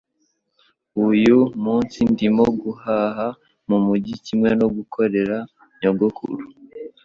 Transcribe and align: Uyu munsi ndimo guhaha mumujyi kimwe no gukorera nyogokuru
Uyu 1.07 1.37
munsi 1.63 1.97
ndimo 2.11 2.45
guhaha 2.61 3.27
mumujyi 3.67 4.15
kimwe 4.25 4.49
no 4.59 4.67
gukorera 4.75 5.37
nyogokuru 5.79 6.45